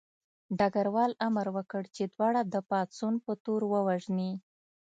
ډګروال 0.57 1.11
امر 1.27 1.47
وکړ 1.55 1.83
چې 1.95 2.03
دواړه 2.13 2.41
د 2.53 2.55
پاڅون 2.69 3.13
په 3.25 3.31
تور 3.43 3.61
ووژني 3.71 4.31